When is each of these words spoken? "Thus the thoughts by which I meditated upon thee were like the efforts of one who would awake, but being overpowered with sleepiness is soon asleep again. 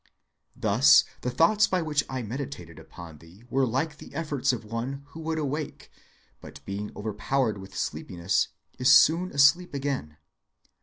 "Thus 0.55 1.03
the 1.21 1.29
thoughts 1.29 1.67
by 1.67 1.83
which 1.83 2.03
I 2.09 2.23
meditated 2.23 2.79
upon 2.79 3.19
thee 3.19 3.43
were 3.51 3.67
like 3.67 3.97
the 3.99 4.15
efforts 4.15 4.51
of 4.51 4.65
one 4.65 5.03
who 5.09 5.19
would 5.19 5.37
awake, 5.37 5.91
but 6.39 6.59
being 6.65 6.91
overpowered 6.95 7.59
with 7.59 7.77
sleepiness 7.77 8.47
is 8.79 8.91
soon 8.91 9.31
asleep 9.31 9.75
again. 9.75 10.17